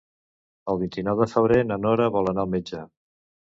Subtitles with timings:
[0.73, 2.83] El vint-i-nou de febrer na Nora vol anar al metge.